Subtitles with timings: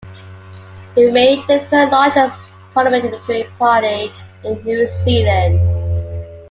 [0.95, 2.35] They remained the third largest
[2.73, 4.11] parliamentary party
[4.43, 5.59] in New Zealand.